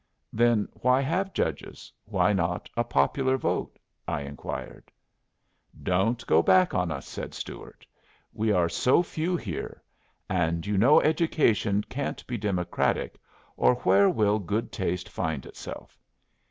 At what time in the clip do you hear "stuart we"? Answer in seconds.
7.35-8.51